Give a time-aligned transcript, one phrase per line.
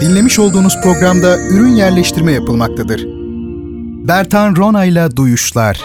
[0.00, 3.04] Dinlemiş olduğunuz programda ürün yerleştirme yapılmaktadır.
[4.08, 5.80] Bertan Rona ile Duyuşlar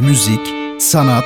[0.00, 0.40] Müzik,
[0.78, 1.24] sanat,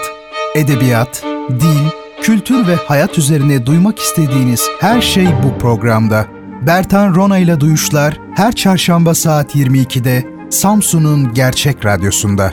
[0.54, 1.88] edebiyat, dil,
[2.22, 6.26] kültür ve hayat üzerine duymak istediğiniz her şey bu programda.
[6.66, 12.52] Bertan Rona ile Duyuşlar her çarşamba saat 22'de Samsun'un Gerçek Radyosu'nda.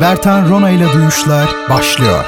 [0.00, 2.24] Bertan Rona ile Duyuşlar başlıyor.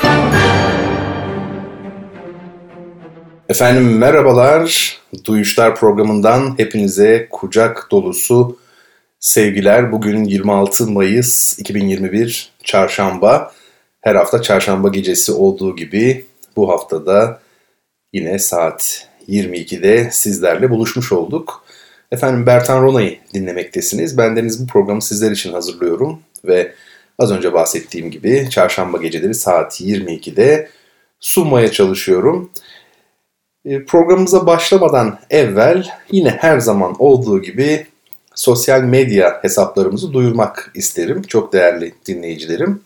[3.48, 4.96] Efendim merhabalar.
[5.24, 8.58] Duyuşlar programından hepinize kucak dolusu
[9.20, 9.92] sevgiler.
[9.92, 13.52] Bugün 26 Mayıs 2021 Çarşamba.
[14.00, 16.24] Her hafta çarşamba gecesi olduğu gibi
[16.56, 17.40] bu haftada
[18.12, 21.64] yine saat 22'de sizlerle buluşmuş olduk.
[22.12, 24.18] Efendim Bertan Rona'yı dinlemektesiniz.
[24.18, 26.72] Bendeniz bu programı sizler için hazırlıyorum ve
[27.18, 30.68] az önce bahsettiğim gibi çarşamba geceleri saat 22'de
[31.20, 32.50] sunmaya çalışıyorum.
[33.66, 37.86] E, programımıza başlamadan evvel yine her zaman olduğu gibi
[38.34, 41.22] sosyal medya hesaplarımızı duyurmak isterim.
[41.22, 42.80] Çok değerli dinleyicilerim.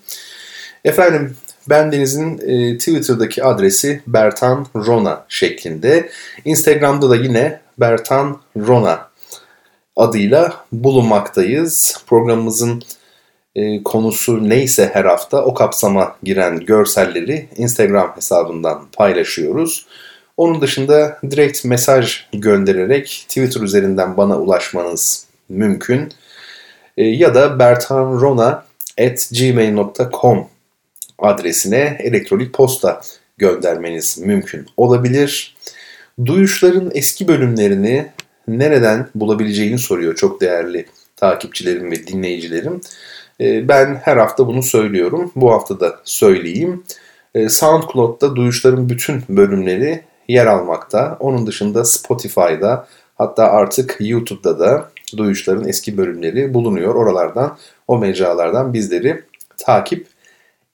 [0.84, 1.36] Efendim
[1.69, 6.11] bendenizin e, Twitter'daki adresi Bertan Rona şeklinde.
[6.45, 9.11] Instagram'da da yine Bertan Rona
[9.97, 12.05] adıyla bulunmaktayız.
[12.06, 12.83] Programımızın
[13.55, 19.86] e, konusu neyse her hafta o kapsama giren görselleri Instagram hesabından paylaşıyoruz.
[20.41, 26.12] Onun dışında direkt mesaj göndererek Twitter üzerinden bana ulaşmanız mümkün.
[26.96, 30.48] E, ya da bertanrona.gmail.com
[31.18, 33.00] adresine elektronik posta
[33.38, 35.56] göndermeniz mümkün olabilir.
[36.27, 38.06] Duyuşların eski bölümlerini
[38.48, 42.80] nereden bulabileceğini soruyor çok değerli takipçilerim ve dinleyicilerim.
[43.41, 45.33] E, ben her hafta bunu söylüyorum.
[45.36, 46.84] Bu hafta da söyleyeyim.
[47.34, 51.17] E, SoundCloud'da Duyuşların bütün bölümleri yer almakta.
[51.20, 52.86] Onun dışında Spotify'da
[53.19, 56.95] hatta artık YouTube'da da Duyuşların eski bölümleri bulunuyor.
[56.95, 59.25] Oralardan, o mecralardan bizleri
[59.56, 60.06] takip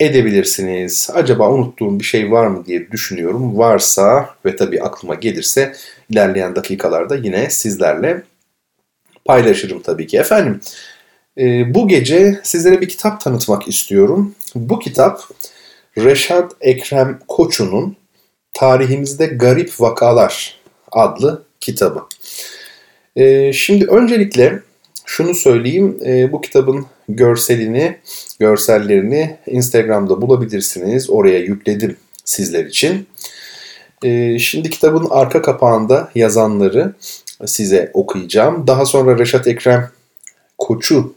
[0.01, 1.11] edebilirsiniz.
[1.15, 3.59] Acaba unuttuğum bir şey var mı diye düşünüyorum.
[3.59, 5.73] Varsa ve tabii aklıma gelirse
[6.11, 8.23] ilerleyen dakikalarda yine sizlerle
[9.25, 10.19] paylaşırım tabii ki.
[10.19, 10.61] Efendim
[11.39, 14.35] e, bu gece sizlere bir kitap tanıtmak istiyorum.
[14.55, 15.21] Bu kitap
[15.99, 17.97] Reşat Ekrem Koçu'nun
[18.57, 20.61] Tarihimizde Garip Vakalar
[20.93, 22.03] adlı kitabı.
[23.17, 24.61] Ee, şimdi öncelikle
[25.05, 25.99] şunu söyleyeyim.
[26.07, 27.97] E, bu kitabın görselini,
[28.41, 31.11] görsellerini Instagram'da bulabilirsiniz.
[31.11, 33.07] Oraya yükledim sizler için.
[34.05, 36.95] E, şimdi kitabın arka kapağında yazanları
[37.47, 38.67] size okuyacağım.
[38.67, 39.91] Daha sonra Reşat Ekrem
[40.59, 41.15] Koçu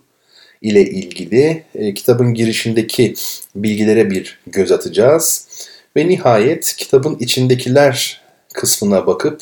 [0.62, 3.14] ile ilgili e, kitabın girişindeki
[3.56, 5.49] bilgilere bir göz atacağız.
[5.96, 8.22] Ve nihayet kitabın içindekiler
[8.54, 9.42] kısmına bakıp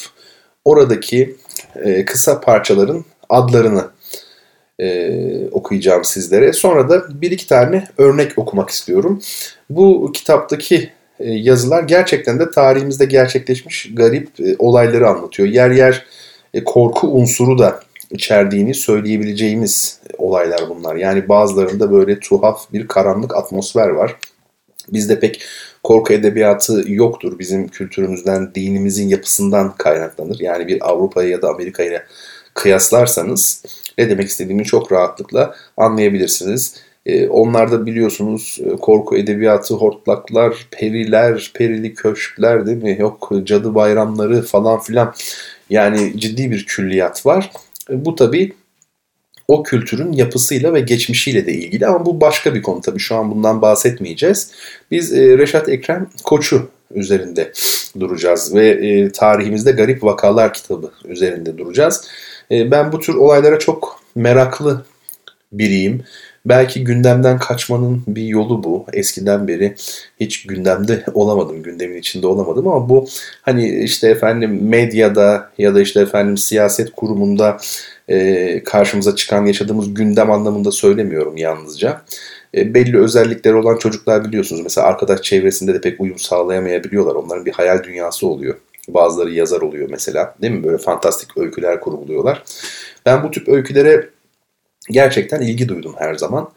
[0.65, 1.35] oradaki
[1.75, 3.87] e, kısa parçaların adlarını
[4.79, 5.11] e,
[5.51, 6.53] okuyacağım sizlere.
[6.53, 9.21] Sonra da bir iki tane örnek okumak istiyorum.
[9.69, 15.49] Bu kitaptaki e, yazılar gerçekten de tarihimizde gerçekleşmiş garip e, olayları anlatıyor.
[15.49, 16.05] Yer yer
[16.53, 17.79] e, korku unsuru da
[18.11, 20.95] içerdiğini söyleyebileceğimiz olaylar bunlar.
[20.95, 24.15] Yani bazılarında böyle tuhaf bir karanlık atmosfer var.
[24.89, 25.43] Bizde pek
[25.87, 27.39] korku edebiyatı yoktur.
[27.39, 30.39] Bizim kültürümüzden, dinimizin yapısından kaynaklanır.
[30.39, 32.03] Yani bir Avrupa'ya ya da Amerika'ya
[32.53, 33.63] kıyaslarsanız
[33.97, 36.75] ne demek istediğimi çok rahatlıkla anlayabilirsiniz.
[37.05, 42.97] Ee, onlarda biliyorsunuz e, korku edebiyatı, hortlaklar, periler, perili köşkler değil mi?
[42.99, 45.13] Yok cadı bayramları falan filan.
[45.69, 47.51] Yani ciddi bir külliyat var.
[47.89, 48.53] E, bu tabii
[49.47, 53.31] o kültürün yapısıyla ve geçmişiyle de ilgili ama bu başka bir konu tabii şu an
[53.31, 54.51] bundan bahsetmeyeceğiz.
[54.91, 57.51] Biz e, Reşat Ekrem Koçu üzerinde
[57.99, 62.07] duracağız ve e, tarihimizde garip vakalar kitabı üzerinde duracağız.
[62.51, 64.85] E, ben bu tür olaylara çok meraklı
[65.51, 66.03] biriyim.
[66.45, 68.85] Belki gündemden kaçmanın bir yolu bu.
[68.93, 69.75] Eskiden beri
[70.19, 73.07] hiç gündemde olamadım, gündemin içinde olamadım ama bu
[73.41, 77.57] hani işte efendim medyada ya da işte efendim siyaset kurumunda
[78.07, 82.01] e, karşımıza çıkan yaşadığımız gündem anlamında söylemiyorum yalnızca.
[82.55, 84.61] E, belli özellikleri olan çocuklar biliyorsunuz.
[84.61, 87.15] Mesela arkadaş çevresinde de pek uyum sağlayamayabiliyorlar.
[87.15, 88.55] Onların bir hayal dünyası oluyor.
[88.87, 90.35] Bazıları yazar oluyor mesela.
[90.41, 90.63] Değil mi?
[90.63, 92.43] Böyle fantastik öyküler kuruluyorlar.
[93.05, 94.09] Ben bu tip öykülere
[94.91, 96.51] gerçekten ilgi duydum her zaman.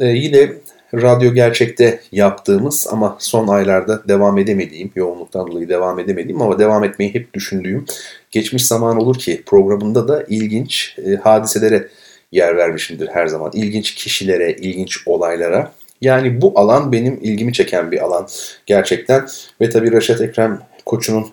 [0.00, 0.52] Ee, yine
[0.94, 7.14] radyo gerçekte yaptığımız ama son aylarda devam edemediğim, yoğunluktan dolayı devam edemediğim ama devam etmeyi
[7.14, 7.84] hep düşündüğüm
[8.30, 11.88] geçmiş zaman olur ki programında da ilginç e, hadiselere
[12.32, 13.50] yer vermişimdir her zaman.
[13.54, 15.72] İlginç kişilere, ilginç olaylara.
[16.00, 18.28] Yani bu alan benim ilgimi çeken bir alan
[18.66, 19.28] gerçekten.
[19.60, 21.26] Ve tabii Reşat Ekrem Koçu'nun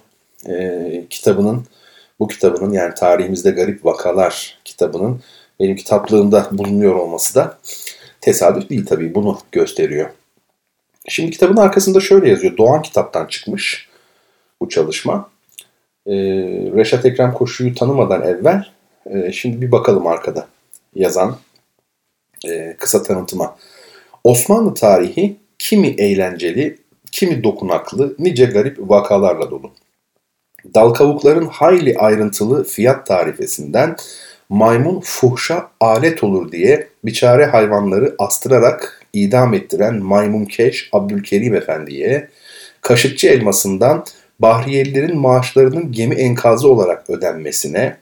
[0.50, 1.66] e, kitabının
[2.20, 5.22] bu kitabının yani tarihimizde garip vakalar kitabının
[5.60, 7.58] benim kitaplığımda bulunuyor olması da
[8.26, 10.10] tesadüf değil tabii bunu gösteriyor.
[11.08, 12.58] Şimdi kitabın arkasında şöyle yazıyor.
[12.58, 13.90] Doğan kitaptan çıkmış
[14.62, 15.30] bu çalışma.
[16.08, 16.14] Ee,
[16.76, 18.66] Reşat Ekrem Koşu'yu tanımadan evvel
[19.06, 20.48] e, şimdi bir bakalım arkada
[20.96, 21.38] yazan
[22.48, 23.58] e, kısa tanıtıma.
[24.24, 26.78] Osmanlı tarihi kimi eğlenceli,
[27.12, 29.72] kimi dokunaklı, nice garip vakalarla dolu.
[30.76, 33.96] Dal kavukların hayli ayrıntılı fiyat tarifesinden
[34.50, 42.30] maymun fuhşa alet olur diye biçare hayvanları astırarak idam ettiren maymunkeş Abdülkerim Efendi'ye,
[42.82, 44.06] Kaşıkçı elmasından
[44.40, 47.98] Bahriyelilerin maaşlarının gemi enkazı olarak ödenmesine,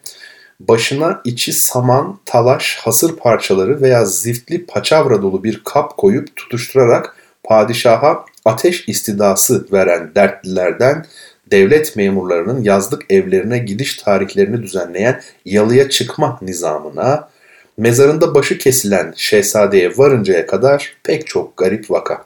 [0.60, 8.25] başına içi saman, talaş, hasır parçaları veya ziftli paçavra dolu bir kap koyup tutuşturarak padişaha
[8.45, 11.06] ateş istidası veren dertlilerden
[11.51, 17.30] devlet memurlarının yazlık evlerine gidiş tarihlerini düzenleyen yalıya çıkma nizamına,
[17.78, 22.25] mezarında başı kesilen şehzadeye varıncaya kadar pek çok garip vaka.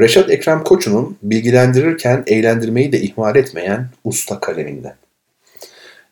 [0.00, 4.96] Reşat Ekrem Koçu'nun bilgilendirirken eğlendirmeyi de ihmal etmeyen usta kaleminden.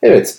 [0.02, 0.38] Evet,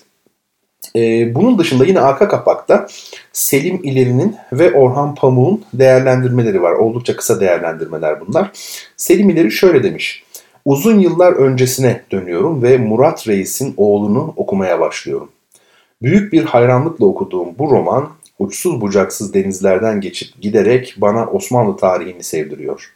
[0.95, 2.87] e, bunun dışında yine arka kapakta
[3.33, 6.71] Selim İleri'nin ve Orhan Pamuk'un değerlendirmeleri var.
[6.71, 8.51] Oldukça kısa değerlendirmeler bunlar.
[8.97, 10.23] Selim İleri şöyle demiş.
[10.65, 15.31] Uzun yıllar öncesine dönüyorum ve Murat Reis'in oğlunu okumaya başlıyorum.
[16.01, 22.93] Büyük bir hayranlıkla okuduğum bu roman uçsuz bucaksız denizlerden geçip giderek bana Osmanlı tarihini sevdiriyor.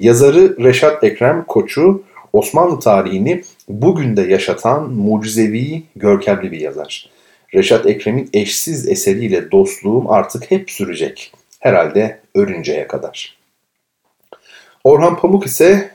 [0.00, 7.10] Yazarı Reşat Ekrem Koçu Osmanlı tarihini bugün de yaşatan mucizevi, görkemli bir yazar.
[7.54, 11.32] Reşat Ekrem'in eşsiz eseriyle dostluğum artık hep sürecek.
[11.60, 13.38] Herhalde ölünceye kadar.
[14.84, 15.90] Orhan Pamuk ise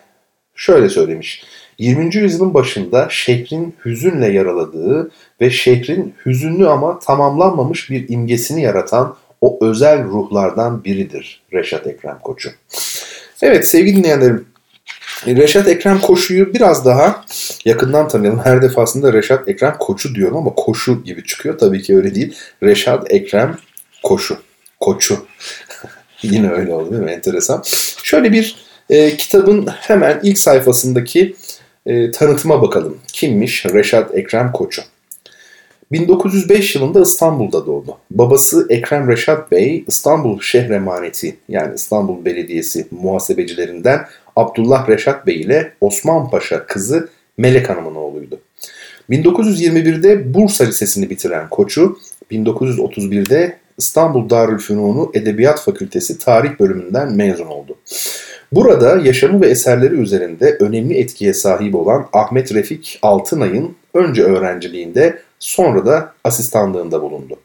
[0.57, 1.44] şöyle söylemiş.
[1.80, 2.15] 20.
[2.15, 5.12] yüzyılın başında şehrin hüzünle yaraladığı
[5.42, 12.50] ve şehrin hüzünlü ama tamamlanmamış bir imgesini yaratan o özel ruhlardan biridir Reşat Ekrem Koçu.
[13.42, 14.45] Evet sevgili dinleyenlerim
[15.27, 17.25] Reşat Ekrem Koçu'yu biraz daha
[17.65, 18.39] yakından tanıyalım.
[18.39, 21.57] Her defasında Reşat Ekrem Koçu diyorum ama Koşu gibi çıkıyor.
[21.57, 22.36] Tabii ki öyle değil.
[22.63, 23.57] Reşat Ekrem
[24.04, 24.38] Koşu.
[24.80, 25.25] Koçu.
[26.21, 27.12] Yine öyle oldu değil mi?
[27.12, 27.63] Enteresan.
[28.04, 31.36] Şöyle bir e, kitabın hemen ilk sayfasındaki
[31.86, 32.98] e, tanıtıma bakalım.
[33.13, 34.81] Kimmiş Reşat Ekrem Koçu?
[35.92, 37.98] 1905 yılında İstanbul'da doğdu.
[38.12, 46.30] Babası Ekrem Reşat Bey İstanbul Şehremaneti yani İstanbul Belediyesi muhasebecilerinden Abdullah Reşat Bey ile Osman
[46.30, 48.40] Paşa kızı Melek Hanım'ın oğluydu.
[49.10, 51.98] 1921'de Bursa Lisesi'ni bitiren Koçu
[52.31, 57.78] 1931'de İstanbul Darülfünunu Edebiyat Fakültesi Tarih bölümünden mezun oldu.
[58.51, 65.85] Burada yaşamı ve eserleri üzerinde önemli etkiye sahip olan Ahmet Refik Altınay'ın önce öğrenciliğinde sonra
[65.85, 67.39] da asistanlığında bulundu.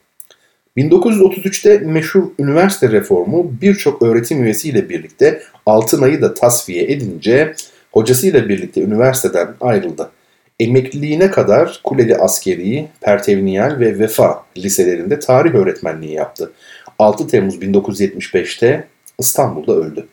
[0.77, 7.55] 1933'te meşhur üniversite reformu birçok öğretim üyesiyle birlikte Altınay'ı da tasfiye edince
[7.93, 10.11] hocasıyla birlikte üniversiteden ayrıldı.
[10.61, 16.53] Emekliliğine kadar Kuleli Askeri, Pertevniyal ve Vefa liselerinde tarih öğretmenliği yaptı.
[16.99, 18.85] 6 Temmuz 1975'te
[19.19, 20.07] İstanbul'da öldü.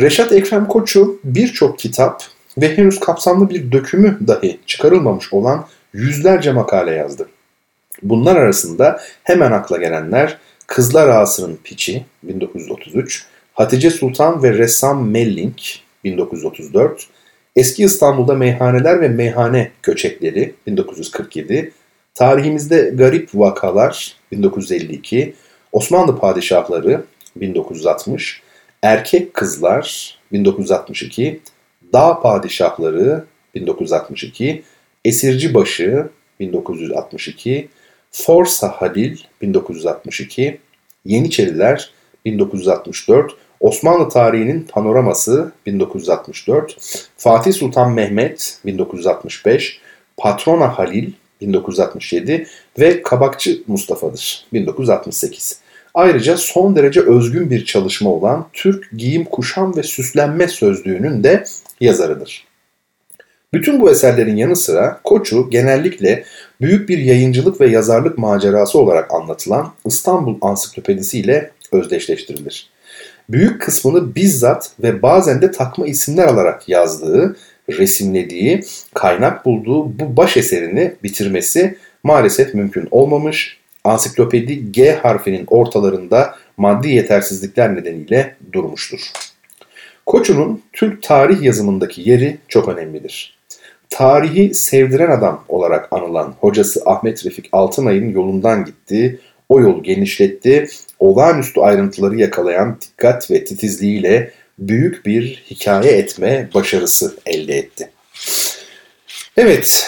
[0.00, 2.22] Reşat Ekrem Koçu birçok kitap
[2.58, 7.28] ve henüz kapsamlı bir dökümü dahi çıkarılmamış olan yüzlerce makale yazdı.
[8.02, 15.56] Bunlar arasında hemen akla gelenler Kızlar Ağası'nın Piçi 1933, Hatice Sultan ve Ressam Melling
[16.04, 17.06] 1934,
[17.56, 21.72] Eski İstanbul'da Meyhaneler ve Meyhane Köçekleri 1947,
[22.14, 25.34] Tarihimizde Garip Vakalar 1952,
[25.72, 27.04] Osmanlı Padişahları
[27.36, 28.42] 1960,
[28.82, 31.40] Erkek Kızlar 1962,
[31.92, 34.62] Dağ Padişahları 1962,
[35.04, 36.08] Esirci Başı
[36.40, 37.68] 1962,
[38.10, 40.60] Forsa Halil 1962,
[41.04, 41.90] Yeniçeriler
[42.24, 46.76] 1964, Osmanlı tarihinin panoraması 1964,
[47.16, 49.80] Fatih Sultan Mehmet 1965,
[50.16, 52.46] Patrona Halil 1967
[52.78, 55.59] ve Kabakçı Mustafa'dır 1968.
[55.94, 61.44] Ayrıca son derece özgün bir çalışma olan Türk Giyim Kuşam ve Süslenme Sözlüğü'nün de
[61.80, 62.50] yazarıdır.
[63.52, 66.24] Bütün bu eserlerin yanı sıra Koçu genellikle
[66.60, 72.70] büyük bir yayıncılık ve yazarlık macerası olarak anlatılan İstanbul Ansiklopedisi ile özdeşleştirilir.
[73.28, 77.36] Büyük kısmını bizzat ve bazen de takma isimler alarak yazdığı,
[77.68, 83.59] resimlediği, kaynak bulduğu bu baş eserini bitirmesi maalesef mümkün olmamış.
[83.84, 89.00] Ansiklopedi G harfinin ortalarında maddi yetersizlikler nedeniyle durmuştur.
[90.06, 93.40] Koçu'nun Türk tarih yazımındaki yeri çok önemlidir
[93.90, 100.68] Tarihi sevdiren adam olarak anılan hocası Ahmet Refik Altınay'ın yolundan gitti, o yolu genişletti,
[100.98, 107.90] olağanüstü ayrıntıları yakalayan dikkat ve titizliğiyle büyük bir hikaye etme başarısı elde etti.
[109.36, 109.86] Evet,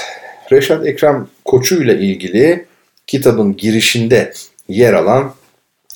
[0.53, 2.67] Reşat Ekrem Koçu ile ilgili
[3.13, 4.33] kitabın girişinde
[4.69, 5.35] yer alan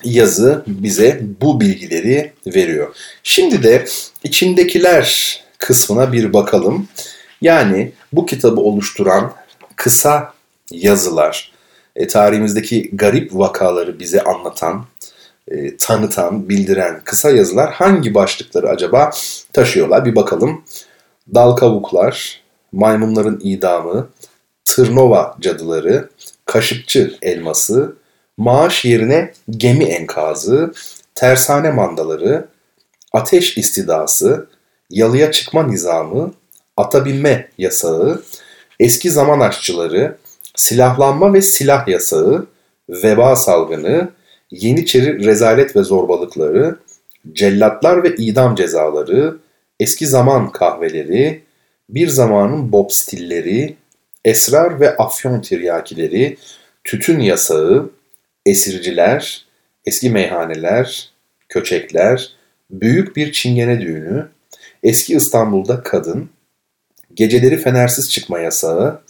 [0.04, 2.96] yazı bize bu bilgileri veriyor.
[3.22, 3.84] Şimdi de
[4.24, 6.88] içindekiler kısmına bir bakalım.
[7.40, 9.32] Yani bu kitabı oluşturan
[9.76, 10.34] kısa
[10.70, 11.52] yazılar,
[11.96, 14.86] e, tarihimizdeki garip vakaları bize anlatan,
[15.48, 19.10] e, tanıtan, bildiren kısa yazılar hangi başlıkları acaba
[19.52, 20.04] taşıyorlar?
[20.04, 20.64] Bir bakalım.
[21.34, 22.40] Dal kavuklar,
[22.72, 24.08] maymunların idamı,
[24.64, 26.10] Tırnova cadıları,
[26.46, 27.96] kaşıkçı elması,
[28.36, 30.72] maaş yerine gemi enkazı,
[31.14, 32.48] tersane mandaları,
[33.12, 34.46] ateş istidası,
[34.90, 36.32] yalıya çıkma nizamı,
[36.76, 38.22] ata binme yasağı,
[38.80, 40.16] eski zaman aşçıları,
[40.54, 42.46] silahlanma ve silah yasağı,
[42.88, 44.10] veba salgını,
[44.50, 46.78] Yeniçeri rezalet ve zorbalıkları,
[47.32, 49.36] cellatlar ve idam cezaları,
[49.80, 51.42] eski zaman kahveleri,
[51.88, 53.76] bir zamanın bob stilleri,
[54.26, 56.36] esrar ve afyon tiryakileri,
[56.84, 57.90] tütün yasağı,
[58.46, 59.44] esirciler,
[59.84, 61.10] eski meyhaneler,
[61.48, 62.32] köçekler,
[62.70, 64.28] büyük bir çingene düğünü,
[64.82, 66.30] eski İstanbul'da kadın,
[67.14, 69.00] geceleri fenersiz çıkma yasağı,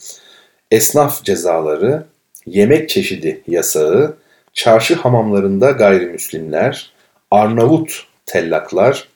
[0.70, 2.04] esnaf cezaları,
[2.46, 4.16] yemek çeşidi yasağı,
[4.52, 6.92] çarşı hamamlarında gayrimüslimler,
[7.30, 9.08] Arnavut tellaklar,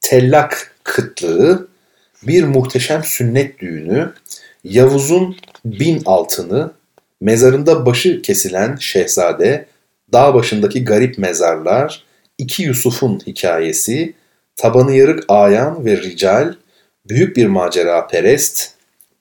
[0.00, 1.68] tellak kıtlığı,
[2.22, 4.12] bir muhteşem sünnet düğünü,
[4.64, 6.72] Yavuz'un bin altını,
[7.20, 9.66] mezarında başı kesilen şehzade,
[10.12, 12.04] dağ başındaki garip mezarlar,
[12.38, 14.14] iki Yusuf'un hikayesi,
[14.56, 16.54] tabanı yarık ayan ve rical,
[17.08, 18.74] büyük bir macera perest,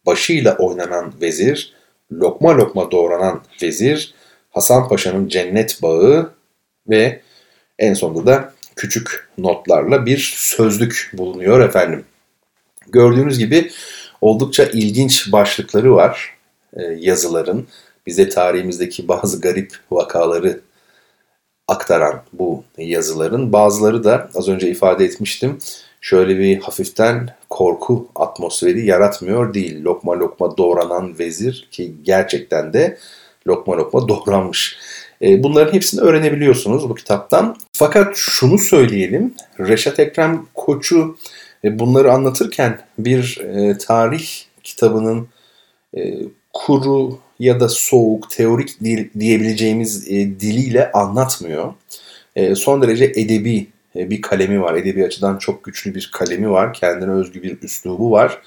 [0.05, 1.74] başıyla oynanan vezir,
[2.12, 4.13] lokma lokma doğranan vezir,
[4.50, 6.34] Hasan Paşa'nın cennet bağı
[6.89, 7.22] ve
[7.79, 12.05] en sonunda da küçük notlarla bir sözlük bulunuyor efendim.
[12.88, 13.72] Gördüğünüz gibi
[14.21, 16.38] oldukça ilginç başlıkları var
[16.73, 17.67] e, yazıların.
[18.07, 20.61] Bize tarihimizdeki bazı garip vakaları
[21.67, 23.53] aktaran bu yazıların.
[23.53, 25.57] Bazıları da az önce ifade etmiştim.
[26.01, 29.83] Şöyle bir hafiften korku atmosferi yaratmıyor değil.
[29.83, 32.97] Lokma lokma doğranan vezir ki gerçekten de
[33.47, 34.77] lokma lokma doğranmış.
[35.21, 37.55] E, bunların hepsini öğrenebiliyorsunuz bu kitaptan.
[37.73, 39.33] Fakat şunu söyleyelim.
[39.59, 41.17] Reşat Ekrem Koç'u
[41.63, 44.28] bunları anlatırken bir e, tarih
[44.63, 45.28] kitabının
[46.54, 48.80] kuru ya da soğuk, teorik
[49.20, 51.74] diyebileceğimiz diliyle anlatmıyor.
[52.56, 54.75] Son derece edebi bir kalemi var.
[54.75, 56.74] Edebi açıdan çok güçlü bir kalemi var.
[56.74, 58.42] Kendine özgü bir üslubu var.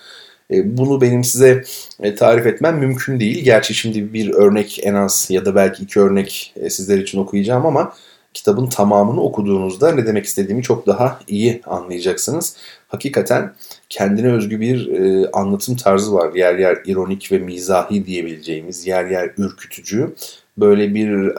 [0.52, 1.64] E, bunu benim size
[2.00, 3.44] e, tarif etmem mümkün değil.
[3.44, 7.66] Gerçi şimdi bir örnek en az ya da belki iki örnek e, sizler için okuyacağım
[7.66, 7.94] ama
[8.34, 12.56] kitabın tamamını okuduğunuzda ne demek istediğimi çok daha iyi anlayacaksınız.
[12.88, 13.54] Hakikaten
[13.88, 14.90] kendine özgü bir
[15.32, 16.34] anlatım tarzı var.
[16.34, 20.14] Yer yer ironik ve mizahi diyebileceğimiz, yer yer ürkütücü.
[20.58, 21.32] Böyle bir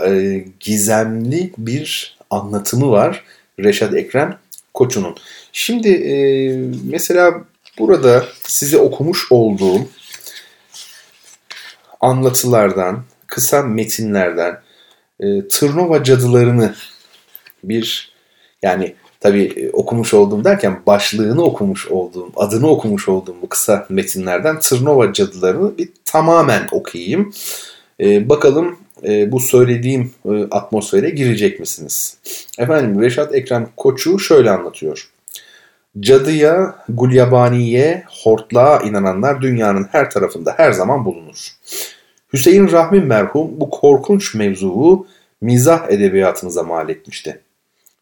[0.59, 3.23] gizemli bir anlatımı var
[3.59, 4.37] Reşat Ekrem
[4.73, 5.15] Koçu'nun.
[5.51, 5.89] Şimdi
[6.83, 7.43] mesela
[7.77, 9.87] Burada size okumuş olduğum
[12.01, 14.61] anlatılardan, kısa metinlerden
[15.19, 16.75] e, Tırnova cadılarını
[17.63, 18.13] bir
[18.61, 24.59] yani tabii e, okumuş olduğum derken başlığını okumuş olduğum, adını okumuş olduğum bu kısa metinlerden
[24.59, 27.33] Tırnova cadılarını bir tamamen okuyayım.
[27.99, 32.17] E, bakalım e, bu söylediğim e, atmosfere girecek misiniz?
[32.59, 35.09] Efendim Reşat Ekrem Koçu şöyle anlatıyor.
[35.99, 41.47] Cadıya, gulyabaniye, hortlağa inananlar dünyanın her tarafında her zaman bulunur.
[42.33, 45.07] Hüseyin Rahmi merhum bu korkunç mevzuu
[45.41, 47.41] mizah edebiyatımıza mal etmişti.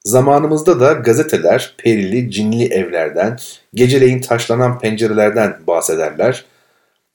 [0.06, 3.38] Zamanımızda da gazeteler perili, cinli evlerden,
[3.74, 6.46] geceleyin taşlanan pencerelerden bahsederler.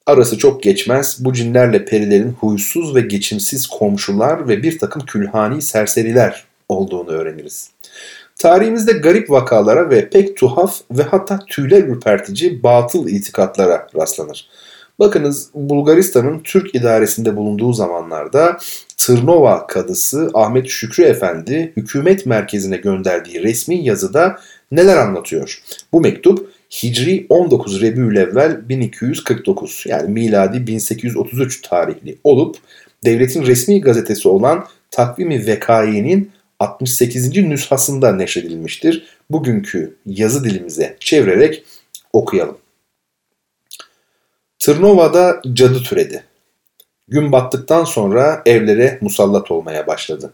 [0.06, 6.44] Arası çok geçmez bu cinlerle perilerin huysuz ve geçimsiz komşular ve bir takım külhani serseriler
[6.68, 7.70] olduğunu öğreniriz.
[8.38, 14.48] Tarihimizde garip vakalara ve pek tuhaf ve hatta tüyler ürpertici batıl itikatlara rastlanır.
[14.98, 18.58] Bakınız Bulgaristan'ın Türk idaresinde bulunduğu zamanlarda
[18.96, 24.38] Tırnova kadısı Ahmet Şükrü Efendi hükümet merkezine gönderdiği resmi yazıda
[24.72, 25.62] neler anlatıyor?
[25.92, 32.56] Bu mektup Hicri 19 Rebiülevvel 1249 yani miladi 1833 tarihli olup
[33.04, 37.36] devletin resmi gazetesi olan Takvimi Vekai'nin 68.
[37.36, 39.06] nüshasında neşredilmiştir.
[39.30, 41.64] Bugünkü yazı dilimize çevirerek
[42.12, 42.56] okuyalım.
[44.58, 46.24] Tırnova'da cadı türedi.
[47.08, 50.32] Gün battıktan sonra evlere musallat olmaya başladı.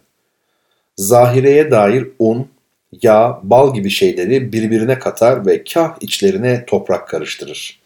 [0.97, 2.49] Zahireye dair un,
[3.03, 7.81] yağ, bal gibi şeyleri birbirine katar ve kah içlerine toprak karıştırır.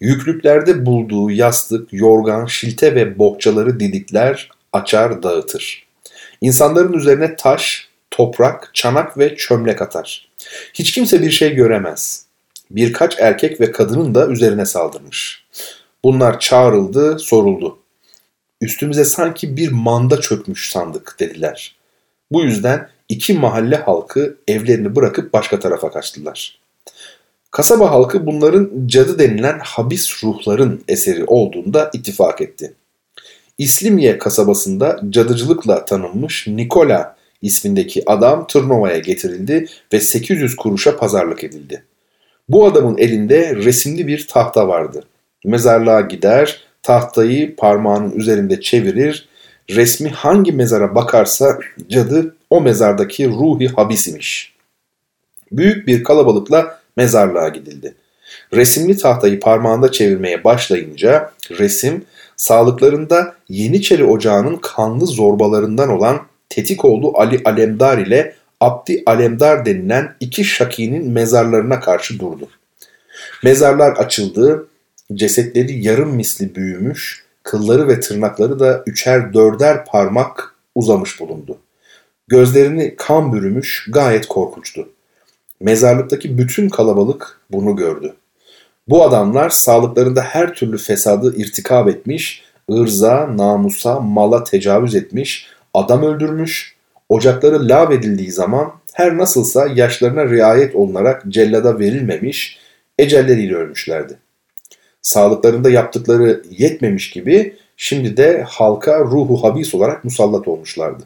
[0.00, 5.86] Yüklüklerde bulduğu yastık, yorgan, şilte ve bokçaları didikler, açar, dağıtır.
[6.40, 10.28] İnsanların üzerine taş, toprak, çanak ve çömlek atar.
[10.74, 12.26] Hiç kimse bir şey göremez.
[12.70, 15.44] Birkaç erkek ve kadının da üzerine saldırmış.
[16.04, 17.78] Bunlar çağrıldı, soruldu.
[18.60, 21.76] Üstümüze sanki bir manda çökmüş sandık dediler.
[22.32, 26.60] Bu yüzden iki mahalle halkı evlerini bırakıp başka tarafa kaçtılar.
[27.50, 32.74] Kasaba halkı bunların cadı denilen habis ruhların eseri olduğunda ittifak etti.
[33.58, 41.84] İslimye kasabasında cadıcılıkla tanınmış Nikola ismindeki adam Tırnova'ya getirildi ve 800 kuruşa pazarlık edildi.
[42.48, 45.04] Bu adamın elinde resimli bir tahta vardı.
[45.44, 49.28] Mezarlığa gider, tahtayı parmağının üzerinde çevirir,
[49.70, 54.54] resmi hangi mezara bakarsa cadı o mezardaki ruhi habis imiş.
[55.52, 57.94] Büyük bir kalabalıkla mezarlığa gidildi.
[58.52, 62.04] Resimli tahtayı parmağında çevirmeye başlayınca resim
[62.36, 71.10] sağlıklarında Yeniçeri Ocağı'nın kanlı zorbalarından olan Tetikoğlu Ali Alemdar ile Abdi Alemdar denilen iki şakinin
[71.10, 72.48] mezarlarına karşı durdu.
[73.44, 74.66] Mezarlar açıldı,
[75.14, 81.58] cesetleri yarım misli büyümüş, kılları ve tırnakları da üçer dörder parmak uzamış bulundu.
[82.28, 84.88] Gözlerini kan bürümüş, gayet korkunçtu.
[85.60, 88.14] Mezarlıktaki bütün kalabalık bunu gördü.
[88.88, 96.76] Bu adamlar sağlıklarında her türlü fesadı irtikab etmiş, ırza, namusa, mala tecavüz etmiş, adam öldürmüş,
[97.08, 102.58] ocakları lav edildiği zaman her nasılsa yaşlarına riayet olunarak cellada verilmemiş,
[102.98, 104.18] ecelleriyle ölmüşlerdi.
[105.02, 111.02] Sağlıklarında yaptıkları yetmemiş gibi şimdi de halka ruhu habis olarak musallat olmuşlardı.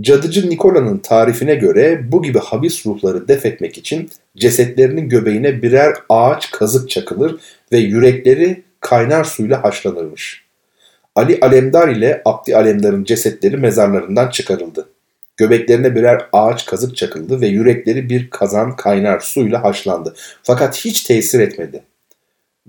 [0.00, 6.50] Cadıcı Nikola'nın tarifine göre bu gibi habis ruhları def etmek için cesetlerinin göbeğine birer ağaç
[6.50, 7.36] kazık çakılır
[7.72, 10.44] ve yürekleri kaynar suyla haşlanırmış.
[11.14, 14.88] Ali Alemdar ile Abdi Alemdar'ın cesetleri mezarlarından çıkarıldı.
[15.36, 20.14] Göbeklerine birer ağaç kazık çakıldı ve yürekleri bir kazan kaynar suyla haşlandı.
[20.42, 21.82] Fakat hiç tesir etmedi.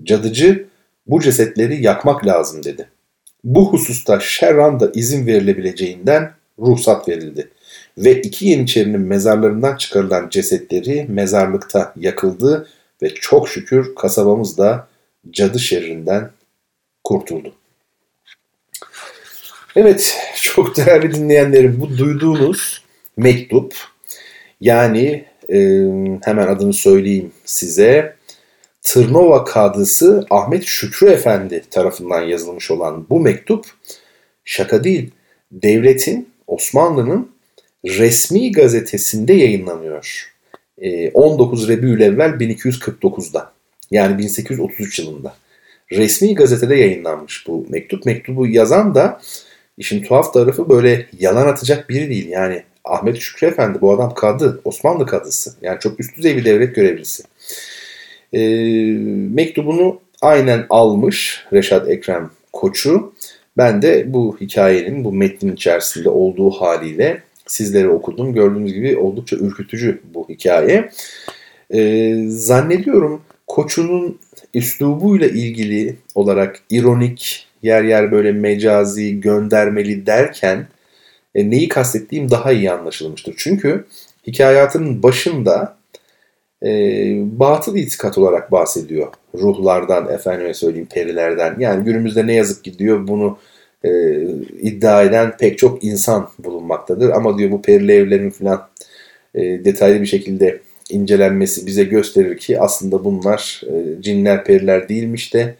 [0.04, 0.66] Cadıcı
[1.06, 2.88] bu cesetleri yakmak lazım dedi.
[3.44, 7.50] Bu hususta şerran da izin verilebileceğinden ruhsat verildi.
[7.98, 12.68] Ve iki Yeniçerinin mezarlarından çıkarılan cesetleri mezarlıkta yakıldı
[13.02, 14.88] ve çok şükür kasabamız da
[15.30, 16.30] cadı şerrinden
[17.04, 17.54] kurtuldu.
[19.76, 22.84] Evet, çok değerli dinleyenlerim bu duyduğunuz
[23.16, 23.74] mektup
[24.60, 25.58] yani e,
[26.22, 28.19] hemen adını söyleyeyim size.
[28.82, 33.66] Tırnova Kadısı Ahmet Şükrü Efendi tarafından yazılmış olan bu mektup
[34.44, 35.10] şaka değil,
[35.52, 37.30] devletin Osmanlı'nın
[37.84, 40.32] resmi gazetesinde yayınlanıyor.
[41.14, 43.52] 19 Rebiülevvel 1249'da
[43.90, 45.34] yani 1833 yılında.
[45.92, 48.06] Resmi gazetede yayınlanmış bu mektup.
[48.06, 49.20] Mektubu yazan da
[49.78, 52.28] işin tuhaf tarafı böyle yalan atacak biri değil.
[52.28, 55.54] Yani Ahmet Şükrü Efendi bu adam kadı, Osmanlı kadısı.
[55.62, 57.22] Yani çok üst düzey bir devlet görevlisi.
[58.32, 58.40] E,
[59.34, 63.12] mektubunu aynen almış Reşat Ekrem Koçu
[63.56, 68.32] ben de bu hikayenin bu metnin içerisinde olduğu haliyle sizlere okudum.
[68.32, 70.90] Gördüğünüz gibi oldukça ürkütücü bu hikaye.
[71.74, 74.18] Ee, zannediyorum Koçu'nun
[74.54, 80.66] üslubuyla ilgili olarak ironik, yer yer böyle mecazi, göndermeli derken
[81.34, 83.34] e, neyi kastettiğim daha iyi anlaşılmıştır.
[83.36, 83.84] Çünkü
[84.26, 85.79] hikayatının başında
[86.64, 86.70] e,
[87.38, 89.12] batıl itikat olarak bahsediyor.
[89.34, 91.56] Ruhlardan, efendime söyleyeyim perilerden.
[91.58, 93.38] Yani günümüzde ne yazık ki diyor bunu
[93.84, 94.20] e,
[94.60, 97.10] iddia eden pek çok insan bulunmaktadır.
[97.10, 98.68] Ama diyor bu perili evlerin falan
[99.34, 105.54] e, detaylı bir şekilde incelenmesi bize gösterir ki aslında bunlar e, cinler periler değilmiş de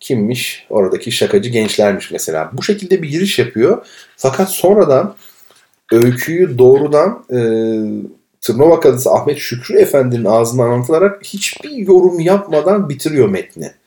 [0.00, 0.66] kimmiş?
[0.70, 2.50] Oradaki şakacı gençlermiş mesela.
[2.52, 3.86] Bu şekilde bir giriş yapıyor.
[4.16, 5.14] Fakat sonradan
[5.92, 7.40] öyküyü doğrudan e,
[8.40, 13.72] Tırnova Kadısı Ahmet Şükrü Efendi'nin ağzından anlatılarak hiçbir yorum yapmadan bitiriyor metni.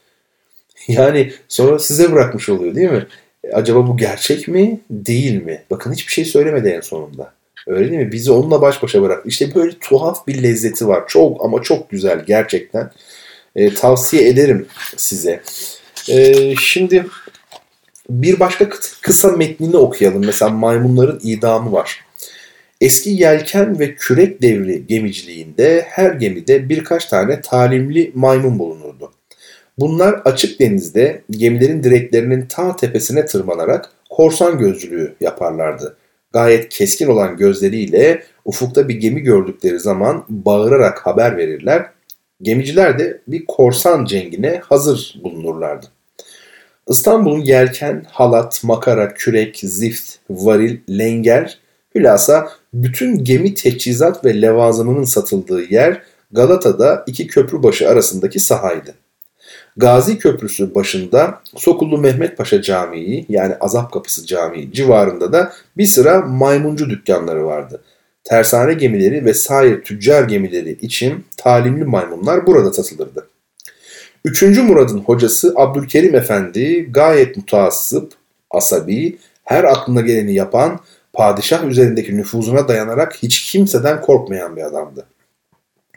[0.88, 3.08] Yani sonra size bırakmış oluyor değil mi?
[3.44, 5.63] E, acaba bu gerçek mi değil mi?
[5.72, 7.34] Bakın hiçbir şey söylemedi en sonunda.
[7.68, 8.12] Öyle değil mi?
[8.12, 9.24] Bizi onunla baş başa bırak.
[9.26, 11.04] İşte böyle tuhaf bir lezzeti var.
[11.08, 12.92] Çok ama çok güzel gerçekten.
[13.56, 14.66] E, tavsiye ederim
[14.98, 15.42] size.
[16.10, 17.06] E, şimdi
[18.10, 18.70] bir başka
[19.02, 20.26] kısa metnini okuyalım.
[20.26, 22.06] Mesela maymunların idamı var.
[22.84, 29.12] Eski yelken ve kürek devri gemiciliğinde her gemide birkaç tane talimli maymun bulunurdu.
[29.80, 35.98] Bunlar açık denizde gemilerin direklerinin ta tepesine tırmanarak korsan gözcülüğü yaparlardı.
[36.34, 41.86] Gayet keskin olan gözleriyle ufukta bir gemi gördükleri zaman bağırarak haber verirler.
[42.41, 45.86] Gemiciler de bir korsan cengine hazır bulunurlardı.
[46.88, 51.60] İstanbul'un yelken, halat, makara, kürek, zift, varil, lenger,
[51.96, 58.94] hülasa bütün gemi teçhizat ve levazımının satıldığı yer Galata'da iki köprü başı arasındaki sahaydı.
[59.78, 66.22] Gazi Köprüsü başında Sokullu Mehmet Paşa Camii yani Azap Kapısı Camii civarında da bir sıra
[66.22, 67.82] maymuncu dükkanları vardı.
[68.24, 73.28] Tersane gemileri ve sair tüccar gemileri için talimli maymunlar burada satılırdı.
[74.26, 78.12] Üçüncü Murad'ın hocası Abdülkerim Efendi gayet mutaassıp,
[78.52, 80.80] asabi, her aklına geleni yapan,
[81.13, 85.06] padişah üzerindeki nüfuzuna dayanarak hiç kimseden korkmayan bir adamdı.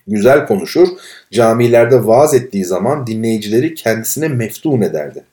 [0.07, 0.88] Güzel konuşur,
[1.33, 5.24] camilerde vaaz ettiği zaman dinleyicileri kendisine meftun ederdi.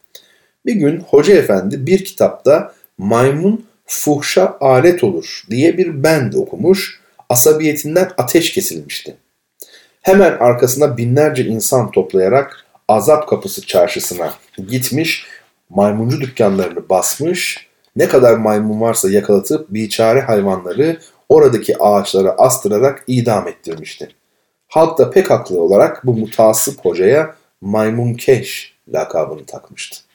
[0.66, 8.12] Bir gün Hoca Efendi bir kitapta maymun fuhşa alet olur diye bir bend okumuş, asabiyetinden
[8.18, 9.16] ateş kesilmişti.
[10.02, 14.34] Hemen arkasına binlerce insan toplayarak Azap Kapısı çarşısına
[14.68, 15.26] gitmiş,
[15.70, 24.10] maymuncu dükkanlarını basmış, ne kadar maymun varsa yakalatıp biçare hayvanları oradaki ağaçlara astırarak idam ettirmişti.
[24.68, 30.00] Halk da pek haklı olarak bu mutasip hocaya maymun keş lakabını takmıştı.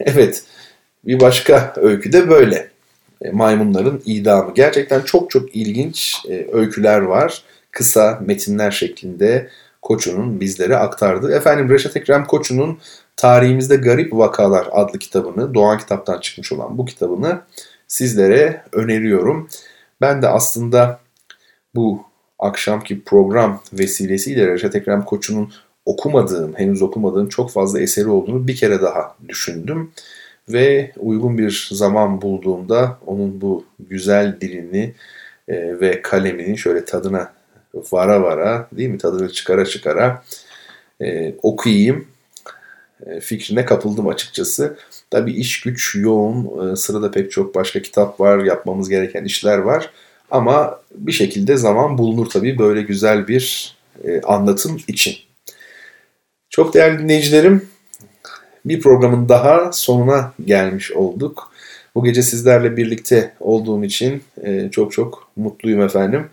[0.00, 0.44] Evet,
[1.04, 2.70] bir başka öykü de böyle.
[3.22, 4.54] E, maymunların idamı.
[4.54, 7.42] Gerçekten çok çok ilginç e, öyküler var.
[7.70, 9.48] Kısa metinler şeklinde
[9.82, 11.32] Koçu'nun bizlere aktardı.
[11.32, 12.78] Efendim Reşat Ekrem Koçu'nun
[13.16, 17.40] Tarihimizde Garip Vakalar adlı kitabını, Doğan Kitap'tan çıkmış olan bu kitabını
[17.88, 19.48] sizlere öneriyorum.
[20.00, 21.00] Ben de aslında
[21.74, 22.04] bu
[22.38, 25.52] akşamki program vesilesiyle Reşat Ekrem Koçu'nun
[25.84, 29.92] okumadığım, henüz okumadığım çok fazla eseri olduğunu bir kere daha düşündüm.
[30.48, 34.94] Ve uygun bir zaman bulduğumda onun bu güzel dilini
[35.48, 37.32] e, ve kalemini şöyle tadına
[37.92, 40.22] vara vara değil mi tadını çıkara çıkara
[41.00, 42.06] e, okuyayım
[43.20, 44.76] fikrine kapıldım açıkçası.
[45.10, 49.90] Tabi iş güç yoğun, e, sırada pek çok başka kitap var, yapmamız gereken işler var.
[50.30, 55.14] Ama bir şekilde zaman bulunur tabii böyle güzel bir e, anlatım için.
[56.50, 57.68] Çok değerli dinleyicilerim,
[58.64, 61.52] bir programın daha sonuna gelmiş olduk.
[61.94, 66.26] Bu gece sizlerle birlikte olduğum için e, çok çok mutluyum efendim.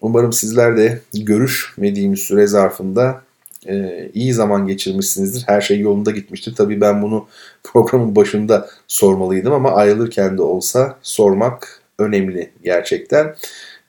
[0.00, 3.22] Umarım sizler de görüşmediğimiz süre zarfında
[3.68, 5.42] e, iyi zaman geçirmişsinizdir.
[5.46, 6.54] Her şey yolunda gitmiştir.
[6.54, 7.26] Tabii ben bunu
[7.64, 13.36] programın başında sormalıydım ama ayrılırken de olsa sormak önemli gerçekten.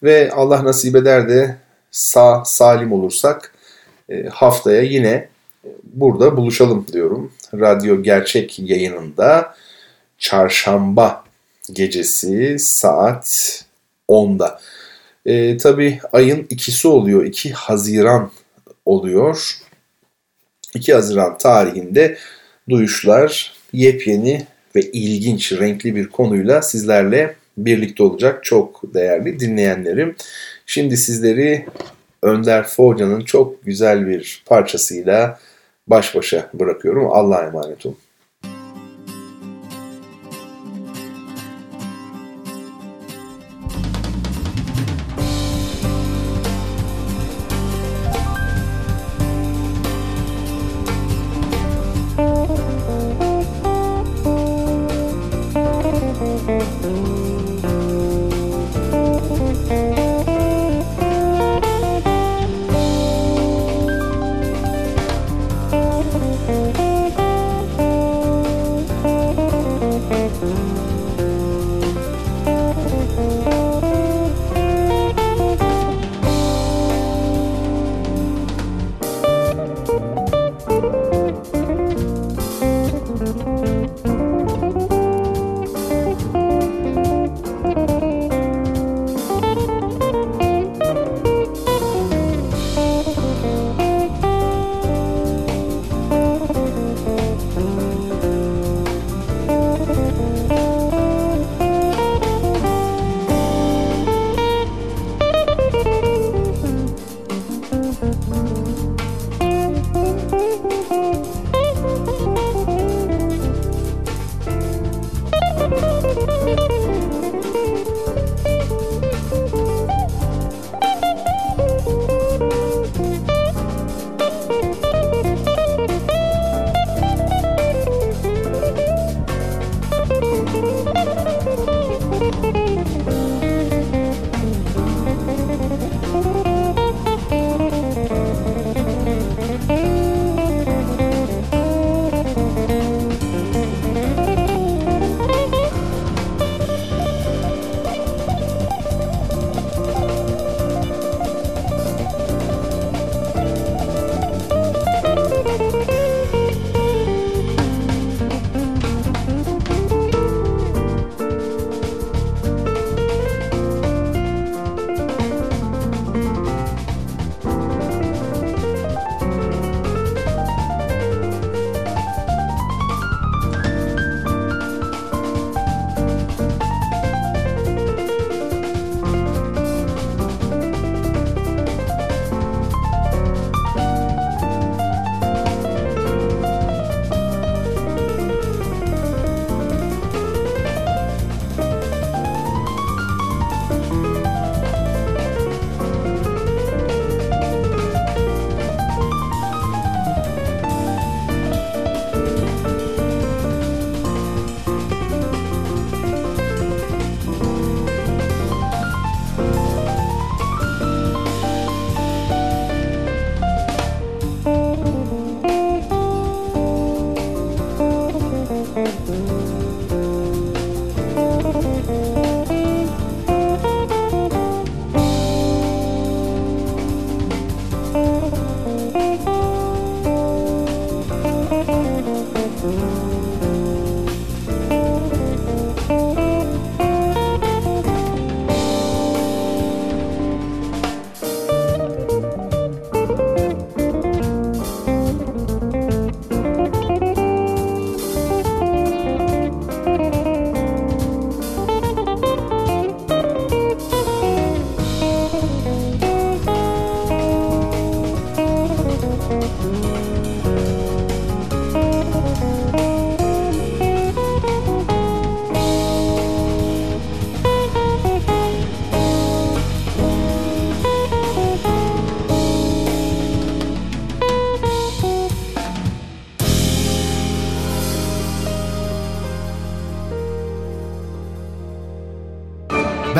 [0.03, 1.57] Ve Allah nasip eder de
[1.91, 3.51] sağ salim olursak
[4.09, 5.29] e, haftaya yine
[5.83, 7.31] burada buluşalım diyorum.
[7.53, 9.55] Radyo Gerçek yayınında
[10.17, 11.23] çarşamba
[11.73, 13.61] gecesi saat
[14.09, 14.59] 10'da.
[15.25, 17.25] E, tabii ayın ikisi oluyor.
[17.25, 18.31] 2 Haziran
[18.85, 19.57] oluyor.
[20.75, 22.17] 2 Haziran tarihinde
[22.69, 30.15] duyuşlar yepyeni ve ilginç, renkli bir konuyla sizlerle birlikte olacak çok değerli dinleyenlerim.
[30.65, 31.65] Şimdi sizleri
[32.21, 35.39] Önder Foğca'nın çok güzel bir parçasıyla
[35.87, 37.07] baş başa bırakıyorum.
[37.11, 37.97] Allah'a emanet olun.